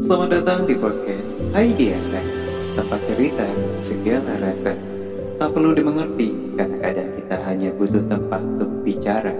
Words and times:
Selamat 0.00 0.32
datang 0.32 0.64
di 0.64 0.80
podcast 0.80 1.44
Hai 1.52 1.76
Biasa 1.76 2.16
Tempat 2.72 3.04
cerita 3.04 3.44
segala 3.76 4.32
rasa. 4.40 4.72
Tak 5.36 5.52
perlu 5.52 5.76
dimengerti 5.76 6.56
Karena 6.56 6.80
kadang 6.80 7.10
kita 7.20 7.36
hanya 7.44 7.68
butuh 7.76 8.00
tempat 8.08 8.40
untuk 8.40 8.80
bicara. 8.80 9.36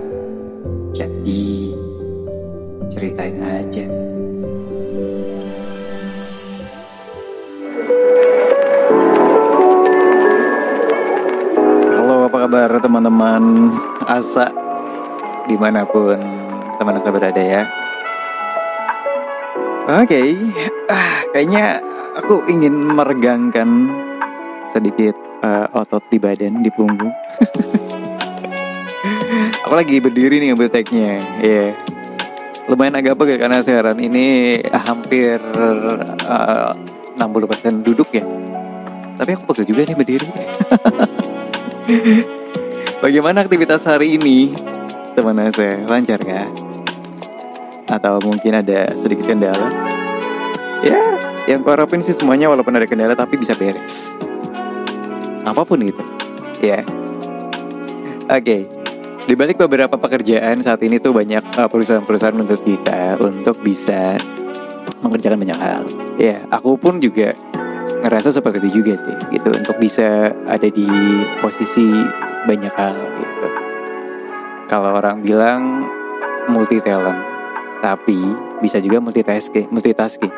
Jadi 0.93 1.73
Ceritain 2.93 3.41
aja. 3.41 3.89
Halo 11.89 12.29
apa 12.29 12.37
kabar 12.37 12.69
teman-teman? 12.85 13.73
Asa 14.05 14.53
Di 15.49 15.57
mana 15.57 15.89
pun 15.89 16.21
teman 16.77 17.01
asa 17.01 17.09
berada 17.09 17.41
ya 17.41 17.80
Oke, 19.91 20.39
ah, 20.87 21.27
kayaknya 21.35 21.83
aku 22.15 22.47
ingin 22.47 22.95
meregangkan 22.95 23.91
sedikit 24.71 25.19
uh, 25.43 25.67
otot 25.75 26.07
di 26.07 26.23
badan, 26.23 26.63
di 26.63 26.71
punggung. 26.71 27.11
aku 29.67 29.75
lagi 29.75 29.99
berdiri 29.99 30.39
nih 30.39 30.55
ngambil 30.55 30.71
tagnya, 30.71 31.19
ya. 31.43 31.43
Yeah. 31.43 31.71
Lumayan 32.71 33.03
agak 33.03 33.19
pegel 33.19 33.43
karena 33.43 33.67
siaran 33.67 33.99
ini 33.99 34.63
hampir 34.71 35.43
uh, 35.59 36.71
60% 37.19 37.83
duduk 37.83 38.15
ya. 38.15 38.23
Tapi 39.19 39.31
aku 39.35 39.43
pegel 39.51 39.75
juga 39.75 39.91
nih 39.91 39.99
berdiri. 39.99 40.29
Bagaimana 43.03 43.43
aktivitas 43.43 43.91
hari 43.91 44.15
ini, 44.15 44.55
teman 45.19 45.51
saya? 45.51 45.83
Lancar 45.83 46.23
gak? 46.23 46.70
Atau 47.91 48.23
mungkin 48.23 48.63
ada 48.63 48.95
sedikit 48.95 49.27
kendala? 49.27 49.67
Ya 50.87 51.03
yang 51.51 51.67
ku 51.67 51.75
harapin 51.75 51.99
sih 51.99 52.15
semuanya 52.15 52.47
walaupun 52.47 52.79
ada 52.79 52.87
kendala 52.87 53.19
tapi 53.19 53.35
bisa 53.35 53.59
beres. 53.59 54.15
Apa 55.43 55.67
pun 55.67 55.83
itu 55.83 56.01
ya. 56.63 56.87
Oke. 58.31 58.45
Okay. 58.47 58.63
di 59.29 59.39
balik 59.39 59.63
beberapa 59.63 59.95
pekerjaan 59.95 60.59
saat 60.59 60.83
ini 60.83 60.99
tuh 60.99 61.15
banyak 61.15 61.55
uh, 61.55 61.71
perusahaan-perusahaan 61.71 62.35
menuntut 62.35 62.67
kita 62.67 63.15
untuk 63.23 63.63
bisa 63.63 64.19
mengerjakan 65.05 65.39
banyak 65.39 65.61
hal. 65.61 65.83
Ya 66.19 66.43
aku 66.51 66.75
pun 66.75 66.99
juga 66.99 67.39
ngerasa 68.01 68.35
seperti 68.35 68.59
itu 68.67 68.83
juga 68.83 68.99
sih 68.99 69.17
gitu. 69.31 69.55
Untuk 69.55 69.77
bisa 69.79 70.35
ada 70.51 70.67
di 70.67 70.89
posisi 71.39 71.87
banyak 72.49 72.75
hal 72.75 72.97
gitu. 73.23 73.49
Kalau 74.67 74.99
orang 74.99 75.23
bilang 75.23 75.87
multi 76.51 76.83
talent 76.83 77.30
tapi 77.81 78.17
bisa 78.61 78.79
juga 78.79 79.01
multitasking. 79.01 79.73
Multitasking. 79.73 80.33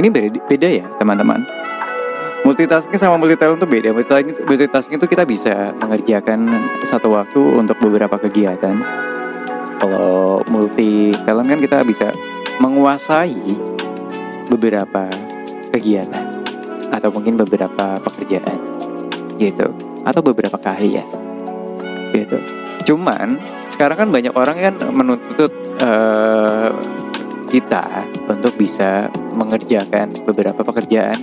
Ini 0.00 0.08
beda, 0.08 0.28
beda 0.48 0.68
ya 0.68 0.84
teman-teman. 0.96 1.44
Multitasking 2.42 2.98
sama 2.98 3.20
multitalent 3.20 3.60
itu 3.62 3.68
beda. 3.70 3.94
Multitasking 4.48 4.98
itu 4.98 5.06
kita 5.06 5.22
bisa 5.22 5.70
mengerjakan 5.78 6.50
satu 6.82 7.14
waktu 7.14 7.38
untuk 7.38 7.78
beberapa 7.78 8.18
kegiatan. 8.18 8.74
Kalau 9.78 10.42
multi 10.50 11.14
talent 11.22 11.46
kan 11.46 11.60
kita 11.62 11.78
bisa 11.86 12.10
menguasai 12.58 13.38
beberapa 14.50 15.06
kegiatan 15.70 16.42
atau 16.92 17.08
mungkin 17.08 17.40
beberapa 17.40 17.98
pekerjaan 18.02 18.58
gitu 19.40 19.72
atau 20.04 20.20
beberapa 20.20 20.58
keahlian 20.60 21.06
gitu. 22.12 22.38
Cuman 22.92 23.38
sekarang 23.70 24.06
kan 24.06 24.08
banyak 24.10 24.34
orang 24.36 24.58
kan 24.58 24.74
menuntut 24.92 25.50
uh, 25.82 26.70
kita 27.50 28.08
untuk 28.30 28.56
bisa 28.56 29.12
mengerjakan 29.36 30.14
beberapa 30.24 30.64
pekerjaan 30.64 31.20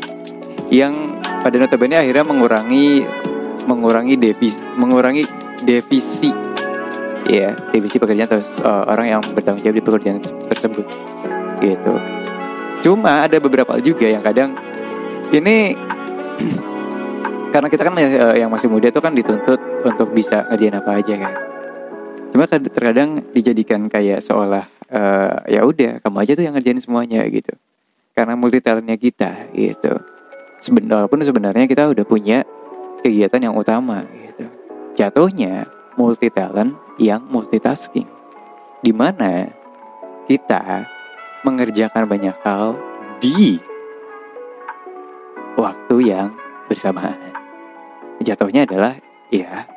yang 0.69 1.17
pada 1.41 1.57
notabene 1.57 1.97
akhirnya 1.97 2.27
mengurangi 2.27 3.01
mengurangi 3.65 4.15
devis 4.19 4.61
mengurangi 4.77 5.25
devisi 5.65 6.29
ya 7.25 7.57
devisi 7.73 7.97
pekerjaan 7.97 8.29
atau 8.29 8.41
uh, 8.61 8.85
orang 8.91 9.07
yang 9.17 9.21
bertanggung 9.33 9.65
jawab 9.65 9.77
di 9.77 9.83
pekerjaan 9.83 10.19
tersebut 10.21 10.85
gitu. 11.63 11.93
Cuma 12.79 13.27
ada 13.27 13.37
beberapa 13.41 13.75
juga 13.81 14.07
yang 14.07 14.23
kadang 14.23 14.55
ini 15.33 15.73
karena 17.53 17.67
kita 17.67 17.81
kan 17.81 17.93
uh, 17.97 18.35
yang 18.37 18.53
masih 18.53 18.69
muda 18.69 18.93
itu 18.93 19.01
kan 19.01 19.13
dituntut 19.17 19.59
untuk 19.81 20.13
bisa 20.13 20.45
ngerjain 20.49 20.77
apa 20.77 20.91
aja 21.01 21.15
kan 21.17 21.48
cuma 22.39 22.47
terkadang 22.47 23.19
dijadikan 23.35 23.91
kayak 23.91 24.23
seolah 24.23 24.63
uh, 24.87 25.43
ya 25.43 25.67
udah 25.67 25.99
kamu 25.99 26.23
aja 26.23 26.31
tuh 26.39 26.43
yang 26.47 26.55
ngerjain 26.55 26.79
semuanya 26.79 27.19
gitu. 27.27 27.51
Karena 28.15 28.39
multi 28.39 28.63
talentnya 28.63 28.95
kita 28.95 29.51
gitu. 29.51 29.99
Sebenarnya 30.63 31.11
pun 31.11 31.19
sebenarnya 31.19 31.67
kita 31.67 31.91
udah 31.91 32.05
punya 32.07 32.47
kegiatan 33.03 33.51
yang 33.51 33.55
utama 33.59 34.07
gitu. 34.07 34.47
Jatuhnya 34.95 35.67
multi 35.99 36.31
talent 36.31 36.79
yang 36.95 37.19
multitasking. 37.27 38.07
Di 38.79 38.95
mana 38.95 39.51
kita 40.31 40.87
mengerjakan 41.43 42.07
banyak 42.07 42.35
hal 42.47 42.79
di 43.19 43.59
waktu 45.59 45.95
yang 46.07 46.31
bersamaan. 46.71 47.35
Jatuhnya 48.23 48.63
adalah 48.63 48.95
ya 49.27 49.67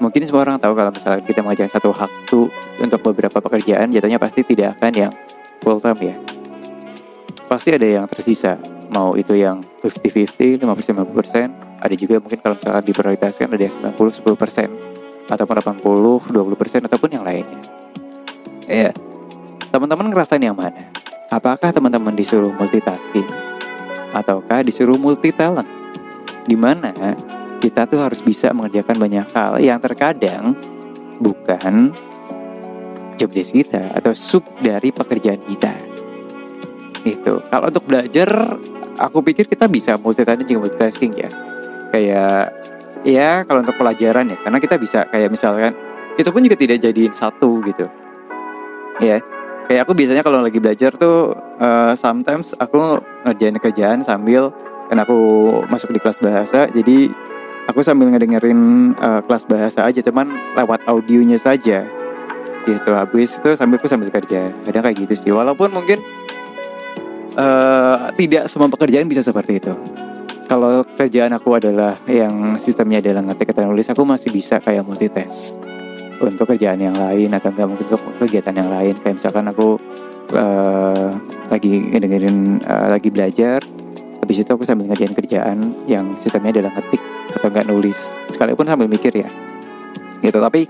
mungkin 0.00 0.24
semua 0.24 0.48
orang 0.48 0.56
tahu 0.56 0.72
kalau 0.72 0.90
misalnya 0.90 1.22
kita 1.22 1.44
mengerjakan 1.44 1.72
satu 1.76 1.88
waktu 1.92 2.40
untuk 2.80 3.00
beberapa 3.12 3.38
pekerjaan 3.38 3.92
jatuhnya 3.92 4.16
pasti 4.16 4.40
tidak 4.42 4.80
akan 4.80 4.92
yang 4.96 5.12
full 5.60 5.76
time 5.76 6.00
ya. 6.00 6.16
Pasti 7.46 7.76
ada 7.76 7.84
yang 7.84 8.04
tersisa. 8.08 8.56
Mau 8.90 9.14
itu 9.14 9.36
yang 9.38 9.62
50-50, 9.84 10.64
50-50% 10.66 11.80
ada 11.80 11.94
juga 11.94 12.18
mungkin 12.18 12.38
kalau 12.42 12.56
misalkan 12.58 12.84
diprioritaskan 12.84 13.46
ada 13.54 13.62
yang 13.62 13.74
90-10% 13.94 15.30
ataupun 15.30 15.54
80-20% 15.78 16.88
ataupun 16.90 17.10
yang 17.14 17.22
lainnya. 17.22 17.60
Ya 18.66 18.90
teman-teman 19.70 20.10
ngerasain 20.10 20.42
yang 20.42 20.58
mana? 20.58 20.90
Apakah 21.30 21.70
teman-teman 21.70 22.10
disuruh 22.16 22.50
multitasking? 22.50 23.28
Ataukah 24.10 24.66
disuruh 24.66 24.98
multi 24.98 25.30
talent 25.30 25.70
di 26.42 26.58
mana 26.58 26.90
kita 27.60 27.84
tuh 27.84 28.00
harus 28.00 28.24
bisa 28.24 28.50
mengerjakan 28.56 28.96
banyak 28.96 29.26
hal 29.36 29.60
yang 29.60 29.76
terkadang 29.78 30.56
bukan 31.20 31.92
job 33.20 33.30
desk 33.36 33.52
kita 33.52 33.92
atau 33.92 34.16
sub 34.16 34.40
dari 34.64 34.88
pekerjaan 34.88 35.44
kita. 35.44 35.72
Itu. 37.04 37.44
Kalau 37.44 37.68
untuk 37.68 37.84
belajar, 37.84 38.56
aku 38.96 39.20
pikir 39.20 39.44
kita 39.44 39.68
bisa 39.68 40.00
multitasking 40.00 40.48
juga 40.48 40.60
multitasking 40.66 41.12
ya. 41.20 41.30
Kayak 41.92 42.42
ya 43.04 43.44
kalau 43.44 43.60
untuk 43.60 43.76
pelajaran 43.76 44.32
ya, 44.32 44.36
karena 44.40 44.58
kita 44.60 44.80
bisa 44.80 45.04
kayak 45.12 45.28
misalkan 45.28 45.76
itu 46.16 46.28
pun 46.32 46.40
juga 46.40 46.56
tidak 46.56 46.80
jadiin 46.80 47.12
satu 47.12 47.60
gitu. 47.68 47.86
Ya, 49.04 49.20
kayak 49.68 49.84
aku 49.84 49.92
biasanya 49.96 50.24
kalau 50.24 50.40
lagi 50.40 50.60
belajar 50.60 50.96
tuh 50.96 51.36
uh, 51.60 51.92
sometimes 51.96 52.56
aku 52.56 53.00
ngerjain 53.28 53.56
kerjaan 53.60 54.00
sambil 54.00 54.52
kan 54.90 54.98
aku 54.98 55.16
masuk 55.70 55.94
di 55.94 56.02
kelas 56.02 56.18
bahasa 56.18 56.66
jadi 56.66 57.06
aku 57.80 57.88
sambil 57.88 58.12
ngedengerin 58.12 58.92
uh, 59.00 59.24
kelas 59.24 59.48
bahasa 59.48 59.88
aja 59.88 60.04
teman 60.04 60.28
lewat 60.52 60.84
audionya 60.84 61.40
saja. 61.40 61.88
Gitu 62.68 62.90
habis 62.92 63.40
itu 63.40 63.56
sambil 63.56 63.80
aku 63.80 63.88
sambil 63.88 64.12
kerja. 64.12 64.52
Ada 64.68 64.84
kayak 64.84 65.08
gitu 65.08 65.14
sih 65.16 65.32
walaupun 65.32 65.72
mungkin 65.72 66.04
uh, 67.40 68.12
tidak 68.20 68.52
semua 68.52 68.68
pekerjaan 68.68 69.08
bisa 69.08 69.24
seperti 69.24 69.64
itu. 69.64 69.72
Kalau 70.44 70.84
kerjaan 70.92 71.32
aku 71.32 71.56
adalah 71.56 71.96
yang 72.04 72.60
sistemnya 72.60 73.00
adalah 73.00 73.24
ngetik 73.24 73.56
atau 73.56 73.72
nulis 73.72 73.88
aku 73.88 74.04
masih 74.04 74.28
bisa 74.28 74.60
kayak 74.60 74.84
multitask 74.84 75.56
untuk 76.20 76.52
kerjaan 76.52 76.84
yang 76.84 77.00
lain 77.00 77.32
atau 77.32 77.48
enggak 77.48 77.64
mungkin 77.64 77.88
untuk 77.88 78.02
kegiatan 78.20 78.60
yang 78.60 78.68
lain. 78.68 78.92
Kayak 79.00 79.24
misalkan 79.24 79.48
aku 79.48 79.80
uh, 80.36 81.16
lagi 81.48 81.80
ngedengerin 81.96 82.60
uh, 82.60 82.92
lagi 82.92 83.08
belajar 83.08 83.64
habis 84.20 84.36
itu 84.36 84.52
aku 84.52 84.68
sambil 84.68 84.84
ngerjain 84.84 85.16
kerjaan 85.16 85.72
yang 85.88 86.12
sistemnya 86.20 86.60
adalah 86.60 86.76
ngetik 86.76 87.19
atau 87.36 87.48
nggak 87.50 87.68
nulis. 87.70 88.14
Sekalipun 88.32 88.66
sambil 88.66 88.90
mikir 88.90 89.12
ya. 89.14 89.30
Gitu 90.20 90.36
tapi 90.36 90.68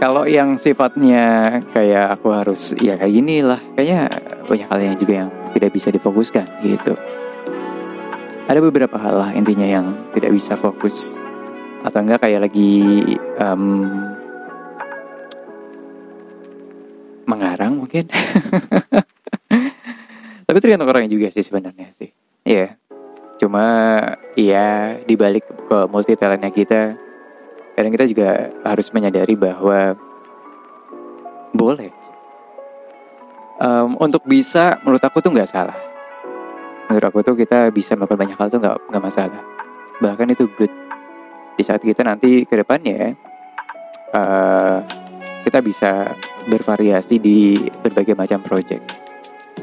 kalau 0.00 0.24
yang 0.24 0.56
sifatnya 0.56 1.60
kayak 1.76 2.16
aku 2.16 2.32
harus 2.32 2.72
ya 2.80 2.96
kayak 2.96 3.12
gini 3.12 3.44
lah 3.44 3.60
kayaknya 3.76 4.08
banyak 4.48 4.68
hal 4.72 4.80
yang 4.80 4.96
juga 4.96 5.12
yang 5.12 5.28
tidak 5.52 5.70
bisa 5.76 5.92
difokuskan 5.92 6.48
gitu. 6.64 6.96
Ada 8.48 8.58
beberapa 8.64 8.96
hal 8.96 9.14
lah 9.20 9.30
intinya 9.36 9.68
yang 9.68 9.92
tidak 10.16 10.32
bisa 10.32 10.56
fokus. 10.56 11.12
Atau 11.84 12.00
enggak 12.00 12.24
kayak 12.24 12.48
lagi 12.48 13.04
um, 13.36 13.86
mengarang 17.28 17.78
mungkin. 17.78 18.08
Tapi 20.48 20.58
tergantung 20.58 20.88
orangnya 20.88 21.12
juga 21.12 21.28
sih 21.28 21.44
sebenarnya 21.44 21.92
sih. 21.92 22.10
Ya 22.42 22.56
yeah. 22.56 22.70
cuma 23.36 23.64
ya 24.36 24.96
dibalik 25.04 25.44
ke 25.70 25.86
multi 25.86 26.18
talentnya 26.18 26.50
kita. 26.50 26.98
Kadang 27.78 27.94
kita 27.94 28.06
juga 28.10 28.50
harus 28.66 28.90
menyadari 28.90 29.38
bahwa 29.38 29.94
boleh. 31.54 31.94
Um, 33.62 33.94
untuk 34.02 34.26
bisa 34.26 34.82
menurut 34.82 34.98
aku 34.98 35.22
tuh 35.22 35.30
nggak 35.30 35.46
salah. 35.46 35.78
Menurut 36.90 37.06
aku 37.06 37.22
tuh 37.22 37.38
kita 37.38 37.70
bisa 37.70 37.94
melakukan 37.94 38.26
banyak 38.26 38.34
hal 38.34 38.50
tuh 38.50 38.58
nggak 38.58 38.76
nggak 38.90 39.04
masalah. 39.04 39.42
Bahkan 40.02 40.34
itu 40.34 40.50
good. 40.58 40.72
Di 41.54 41.62
saat 41.62 41.78
kita 41.78 42.02
nanti 42.02 42.42
ke 42.42 42.54
depannya 42.58 43.14
uh, 44.10 44.82
kita 45.46 45.62
bisa 45.62 46.10
bervariasi 46.50 47.22
di 47.22 47.62
berbagai 47.78 48.18
macam 48.18 48.42
project. 48.42 48.82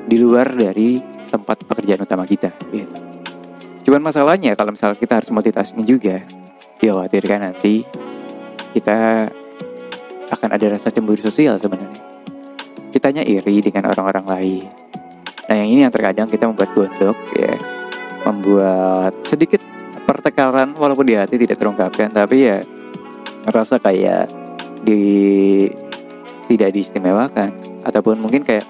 Di 0.08 0.16
luar 0.16 0.56
dari 0.56 1.04
tempat 1.28 1.68
pekerjaan 1.68 2.08
utama 2.08 2.24
kita 2.24 2.54
gitu. 2.72 3.07
Cuman 3.88 4.04
masalahnya 4.04 4.52
kalau 4.60 4.76
misalnya 4.76 5.00
kita 5.00 5.24
harus 5.24 5.32
multitasking 5.32 5.88
juga, 5.88 6.20
dikhawatirkan 6.84 7.40
nanti 7.40 7.88
kita 8.76 9.32
akan 10.28 10.50
ada 10.52 10.76
rasa 10.76 10.92
cemburu 10.92 11.24
sosial 11.24 11.56
sebenarnya. 11.56 12.04
Kitanya 12.92 13.24
iri 13.24 13.64
dengan 13.64 13.88
orang-orang 13.88 14.28
lain. 14.28 14.68
Nah 15.48 15.56
yang 15.56 15.70
ini 15.72 15.80
yang 15.88 15.94
terkadang 15.96 16.28
kita 16.28 16.52
membuat 16.52 16.76
gondok 16.76 17.16
ya, 17.40 17.56
membuat 18.28 19.16
sedikit 19.24 19.64
pertengkaran 20.04 20.76
walaupun 20.76 21.08
di 21.08 21.16
hati 21.16 21.40
tidak 21.40 21.56
terungkapkan, 21.56 22.12
tapi 22.12 22.44
ya 22.44 22.68
rasa 23.48 23.80
kayak 23.80 24.28
di 24.84 25.00
tidak 26.52 26.76
diistimewakan 26.76 27.56
ataupun 27.88 28.20
mungkin 28.20 28.44
kayak 28.44 28.68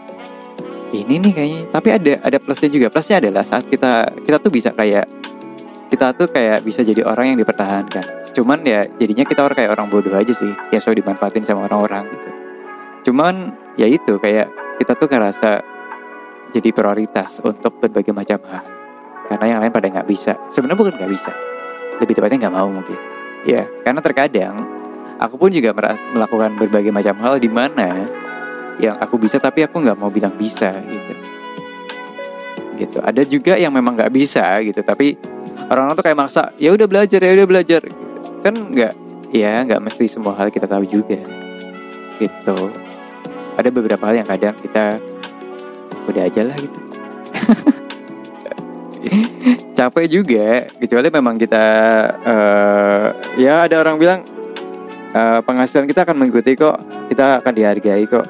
ini 0.95 1.19
nih 1.19 1.31
kayaknya. 1.36 1.62
Tapi 1.74 1.89
ada 1.92 2.13
ada 2.24 2.38
plusnya 2.39 2.69
juga. 2.72 2.88
Plusnya 2.88 3.19
adalah 3.19 3.44
saat 3.44 3.68
kita 3.68 4.22
kita 4.24 4.38
tuh 4.39 4.51
bisa 4.51 4.72
kayak 4.72 5.06
kita 5.88 6.16
tuh 6.16 6.28
kayak 6.31 6.63
bisa 6.63 6.84
jadi 6.84 7.04
orang 7.04 7.36
yang 7.36 7.38
dipertahankan. 7.39 8.31
Cuman 8.36 8.62
ya 8.63 8.86
jadinya 9.01 9.25
kita 9.25 9.42
orang 9.44 9.57
kayak 9.57 9.72
orang 9.74 9.88
bodoh 9.89 10.13
aja 10.16 10.31
sih. 10.31 10.51
Yang 10.72 10.81
selalu 10.88 10.98
dimanfaatin 11.04 11.44
sama 11.44 11.68
orang-orang 11.68 12.07
gitu. 12.07 12.30
Cuman 13.12 13.56
ya 13.75 13.88
itu 13.88 14.19
kayak 14.19 14.48
kita 14.80 14.94
tuh 14.95 15.07
ngerasa 15.10 15.51
jadi 16.51 16.69
prioritas 16.72 17.44
untuk 17.44 17.80
berbagai 17.83 18.16
macam 18.16 18.40
hal. 18.48 18.63
Karena 19.28 19.45
yang 19.51 19.60
lain 19.60 19.74
pada 19.75 19.88
nggak 19.92 20.07
bisa. 20.07 20.40
Sebenarnya 20.48 20.80
bukan 20.80 20.94
nggak 20.95 21.12
bisa. 21.12 21.31
Lebih 22.00 22.13
tepatnya 22.16 22.48
nggak 22.48 22.56
mau 22.56 22.68
mungkin. 22.72 23.00
Ya 23.44 23.68
karena 23.83 24.00
terkadang 24.00 24.56
aku 25.19 25.36
pun 25.36 25.50
juga 25.51 25.74
melakukan 26.13 26.56
berbagai 26.56 26.92
macam 26.94 27.16
hal 27.19 27.36
di 27.42 27.50
mana 27.50 28.06
yang 28.78 28.96
aku 29.02 29.18
bisa 29.18 29.42
tapi 29.42 29.66
aku 29.66 29.82
nggak 29.82 29.98
mau 29.98 30.10
bilang 30.14 30.34
bisa 30.38 30.70
gitu. 30.86 31.14
Gitu. 32.78 32.98
Ada 33.02 33.26
juga 33.26 33.58
yang 33.58 33.74
memang 33.74 33.98
nggak 33.98 34.14
bisa 34.14 34.46
gitu. 34.62 34.86
Tapi 34.86 35.18
orang-orang 35.70 35.98
tuh 35.98 36.06
kayak 36.06 36.18
maksa 36.18 36.54
ya 36.62 36.70
udah 36.70 36.86
belajar 36.86 37.20
ya 37.22 37.32
udah 37.34 37.48
belajar. 37.50 37.82
Kan 38.46 38.54
nggak 38.74 38.94
ya 39.34 39.66
nggak 39.66 39.82
mesti 39.82 40.06
semua 40.06 40.38
hal 40.38 40.54
kita 40.54 40.70
tahu 40.70 40.86
juga. 40.86 41.18
Gitu. 42.22 42.58
Ada 43.58 43.70
beberapa 43.74 44.06
hal 44.06 44.22
yang 44.22 44.30
kadang 44.30 44.54
kita 44.62 45.02
udah 46.06 46.24
aja 46.24 46.42
lah 46.46 46.58
gitu. 46.58 46.80
Capek 49.78 50.06
juga 50.10 50.66
kecuali 50.78 51.08
memang 51.14 51.38
kita 51.38 51.66
uh, 52.26 53.08
ya 53.38 53.70
ada 53.70 53.78
orang 53.78 53.98
bilang 54.02 54.26
uh, 55.14 55.40
penghasilan 55.46 55.86
kita 55.86 56.02
akan 56.06 56.18
mengikuti 56.18 56.58
kok 56.58 56.82
kita 57.10 57.40
akan 57.42 57.54
dihargai 57.54 58.04
kok 58.10 58.26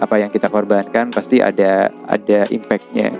apa 0.00 0.16
yang 0.16 0.32
kita 0.32 0.48
korbankan 0.48 1.12
pasti 1.12 1.44
ada 1.44 1.92
ada 2.08 2.48
impactnya. 2.48 3.12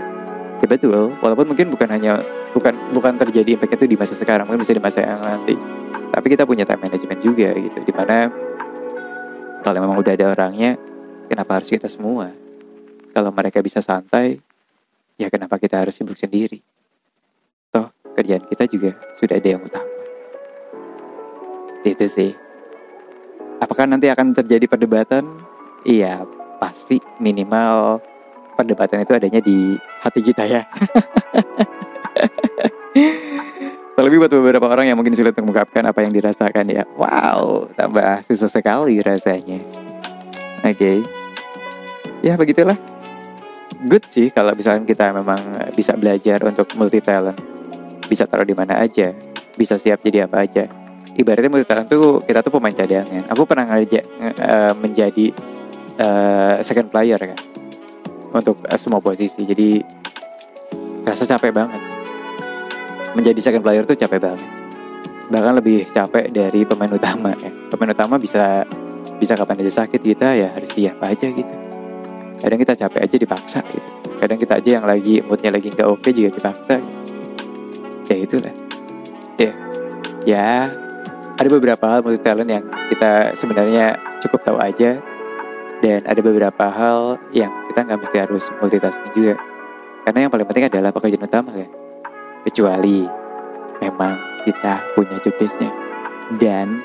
Ya 0.61 0.67
betul. 0.67 1.13
Walaupun 1.21 1.53
mungkin 1.53 1.69
bukan 1.69 1.89
hanya 1.93 2.25
bukan 2.57 2.73
bukan 2.97 3.21
terjadi 3.21 3.55
impactnya 3.55 3.79
itu 3.85 3.89
di 3.93 3.97
masa 4.01 4.17
sekarang 4.17 4.49
mungkin 4.49 4.65
bisa 4.65 4.73
di 4.73 4.83
masa 4.83 5.05
yang 5.05 5.21
nanti. 5.21 5.55
Tapi 6.11 6.27
kita 6.27 6.49
punya 6.49 6.65
time 6.65 6.89
management 6.89 7.21
juga 7.21 7.53
gitu. 7.53 7.79
Di 7.85 7.93
mana 7.93 8.33
kalau 9.61 9.79
memang 9.85 10.01
udah 10.01 10.13
ada 10.17 10.27
orangnya 10.33 10.81
kenapa 11.29 11.61
harus 11.61 11.69
kita 11.69 11.87
semua? 11.87 12.33
Kalau 13.13 13.29
mereka 13.29 13.61
bisa 13.61 13.85
santai 13.85 14.41
ya 15.21 15.29
kenapa 15.29 15.61
kita 15.61 15.85
harus 15.85 15.93
sibuk 15.93 16.17
sendiri? 16.17 16.65
Toh 17.69 17.93
kerjaan 18.17 18.49
kita 18.49 18.65
juga 18.65 18.97
sudah 19.21 19.37
ada 19.37 19.49
yang 19.53 19.61
utama. 19.61 19.93
Itu 21.85 22.09
sih. 22.09 22.33
Apakah 23.61 23.85
nanti 23.85 24.09
akan 24.09 24.33
terjadi 24.33 24.65
perdebatan? 24.65 25.29
Iya 25.85 26.40
pasti 26.61 27.01
minimal 27.17 28.05
perdebatan 28.61 29.01
itu 29.01 29.17
adanya 29.17 29.41
di 29.41 29.81
hati 30.05 30.21
kita 30.21 30.45
ya. 30.45 30.69
Terlebih 33.97 34.21
buat 34.21 34.33
beberapa 34.33 34.69
orang 34.69 34.89
yang 34.93 34.97
mungkin 34.97 35.17
sulit 35.17 35.33
mengungkapkan 35.37 35.85
apa 35.85 36.05
yang 36.05 36.13
dirasakan 36.13 36.69
ya. 36.69 36.85
Wow, 36.97 37.73
tambah 37.77 38.25
susah 38.25 38.49
sekali 38.49 39.01
rasanya. 39.01 39.61
Oke. 40.65 40.77
Okay. 40.77 40.97
Ya 42.21 42.37
begitulah. 42.37 42.77
Good 43.81 44.09
sih 44.13 44.29
kalau 44.29 44.53
misalnya 44.53 44.85
kita 44.85 45.09
memang 45.17 45.73
bisa 45.73 45.97
belajar 45.97 46.45
untuk 46.45 46.69
multi 46.77 47.01
talent. 47.01 47.41
Bisa 48.09 48.29
taruh 48.29 48.45
di 48.45 48.53
mana 48.53 48.77
aja. 48.81 49.17
Bisa 49.57 49.81
siap 49.81 50.05
jadi 50.05 50.29
apa 50.29 50.45
aja. 50.45 50.69
Ibaratnya 51.17 51.49
multi 51.49 51.69
talent 51.69 51.89
tuh 51.89 52.21
kita 52.25 52.45
tuh 52.45 52.53
pemain 52.53 52.77
cadangan. 52.77 53.25
Aku 53.33 53.49
pernah 53.49 53.69
ngajak 53.73 54.05
uh, 54.41 54.73
menjadi 54.77 55.33
uh, 56.01 56.57
second 56.65 56.89
player 56.89 57.21
kan. 57.21 57.39
Untuk 58.33 58.65
uh, 58.65 58.79
semua 58.81 58.99
posisi. 59.05 59.45
Jadi 59.45 59.85
rasa 61.05 61.29
capek 61.29 61.53
banget. 61.53 61.83
Menjadi 63.13 63.41
second 63.43 63.63
player 63.63 63.85
tuh 63.85 63.99
capek 63.99 64.19
banget. 64.19 64.49
Bahkan 65.31 65.53
lebih 65.63 65.87
capek 65.93 66.33
dari 66.33 66.67
pemain 66.67 66.91
utama 66.91 67.37
ya. 67.39 67.51
Pemain 67.71 67.93
utama 67.93 68.19
bisa 68.19 68.67
bisa 69.21 69.37
kapan 69.37 69.61
aja 69.61 69.85
sakit 69.85 70.01
kita 70.01 70.33
ya 70.33 70.49
harus 70.51 70.71
siap 70.73 70.97
aja 71.05 71.27
gitu. 71.29 71.55
Kadang 72.41 72.59
kita 72.59 72.73
capek 72.73 73.01
aja 73.05 73.17
dipaksa 73.21 73.61
gitu. 73.69 73.91
Kadang 74.17 74.39
kita 74.41 74.57
aja 74.57 74.71
yang 74.81 74.87
lagi 74.89 75.21
moodnya 75.21 75.53
lagi 75.53 75.69
nggak 75.69 75.89
oke 75.89 76.09
juga 76.11 76.33
dipaksa. 76.33 76.81
Gitu. 76.81 76.99
ya 78.11 78.17
itulah. 78.17 78.55
Ya. 79.39 79.53
Ya 80.27 80.51
ada 81.41 81.49
beberapa 81.49 81.85
hal 81.89 82.05
multi 82.05 82.21
talent 82.21 82.51
yang 82.51 82.65
kita 82.93 83.33
sebenarnya 83.33 83.97
cukup 84.21 84.41
tahu 84.45 84.59
aja 84.61 85.01
dan 85.81 86.05
ada 86.05 86.21
beberapa 86.21 86.69
hal 86.69 87.17
yang 87.33 87.49
kita 87.73 87.81
nggak 87.89 87.99
mesti 88.05 88.17
harus 88.21 88.45
multitasking 88.61 89.13
juga. 89.17 89.35
Karena 90.05 90.29
yang 90.29 90.33
paling 90.33 90.47
penting 90.49 90.69
adalah 90.69 90.91
pekerjaan 90.93 91.25
utama 91.25 91.51
kan. 91.53 91.71
Kecuali 92.45 93.05
memang 93.81 94.15
kita 94.45 94.75
punya 94.97 95.17
job 95.21 95.37
dan 96.37 96.81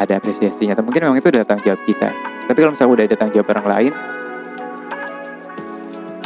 ada 0.00 0.16
apresiasinya. 0.16 0.72
Atau 0.72 0.84
mungkin 0.84 1.04
memang 1.04 1.20
itu 1.20 1.28
udah 1.28 1.44
tanggung 1.44 1.68
jawab 1.68 1.80
kita. 1.84 2.08
Tapi 2.48 2.58
kalau 2.58 2.72
misalnya 2.72 2.92
udah 2.92 3.04
ada 3.04 3.16
tanggung 3.16 3.36
jawab 3.40 3.48
orang 3.56 3.66
lain 3.68 3.92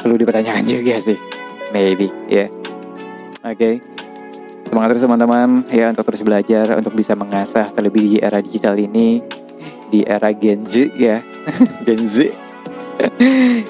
perlu 0.04 0.14
dipertanyakan 0.20 0.64
juga 0.68 0.94
sih. 1.02 1.18
Maybe 1.74 2.12
ya. 2.30 2.46
Yeah. 2.46 2.48
oke. 3.42 3.58
Okay. 3.58 3.74
semangat 4.64 4.96
terus 4.96 5.04
teman-teman 5.06 5.48
ya 5.70 5.92
untuk 5.92 6.04
terus 6.08 6.22
belajar 6.24 6.66
untuk 6.74 6.96
bisa 6.96 7.12
mengasah 7.14 7.68
terlebih 7.70 8.16
di 8.16 8.18
era 8.18 8.40
digital 8.40 8.74
ini 8.74 9.22
di 9.92 10.02
era 10.02 10.32
Gen 10.32 10.64
Z 10.64 10.90
ya 10.96 11.20
Gen 11.86 12.02
Z. 12.08 12.32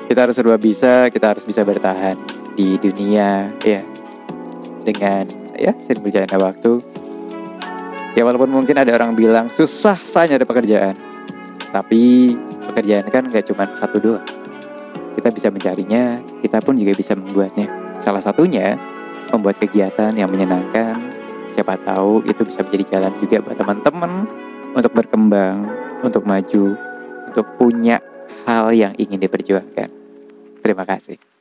Kita 0.06 0.20
harus 0.20 0.36
serba 0.36 0.60
bisa 0.60 1.08
kita 1.08 1.34
harus 1.34 1.42
bisa 1.42 1.64
bertahan 1.64 2.18
di 2.54 2.78
dunia 2.78 3.50
ya. 3.64 3.82
Dengan 4.84 5.24
ya 5.56 5.72
sering 5.80 6.04
berjalannya 6.04 6.38
waktu. 6.38 6.72
Ya 8.14 8.22
walaupun 8.22 8.52
mungkin 8.52 8.78
ada 8.78 8.94
orang 8.94 9.16
bilang 9.16 9.50
susah 9.50 9.98
saja 9.98 10.38
ada 10.38 10.46
pekerjaan. 10.46 10.94
Tapi 11.74 12.34
pekerjaan 12.70 13.10
kan 13.10 13.26
gak 13.26 13.50
cuma 13.50 13.66
satu 13.74 13.98
dua 13.98 14.22
kita 15.14 15.30
bisa 15.30 15.48
mencarinya 15.48 16.18
kita 16.42 16.58
pun 16.60 16.74
juga 16.74 16.92
bisa 16.92 17.14
membuatnya. 17.14 17.70
Salah 18.02 18.20
satunya 18.20 18.76
membuat 19.30 19.62
kegiatan 19.62 20.12
yang 20.12 20.28
menyenangkan. 20.28 20.98
Siapa 21.54 21.78
tahu 21.80 22.26
itu 22.26 22.42
bisa 22.42 22.66
menjadi 22.66 22.98
jalan 22.98 23.14
juga 23.22 23.38
buat 23.40 23.56
teman-teman 23.56 24.26
untuk 24.74 24.90
berkembang 24.90 25.70
untuk 26.02 26.26
maju, 26.26 26.74
untuk 27.34 27.50
punya 27.58 27.98
hal 28.46 28.70
yang 28.70 28.94
ingin 28.94 29.18
diperjuangkan. 29.18 29.90
Terima 30.62 30.86
kasih. 30.86 31.33